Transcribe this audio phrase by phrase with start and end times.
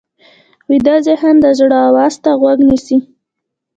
[0.69, 2.97] ویده ذهن د زړه آواز ته غوږ نیسي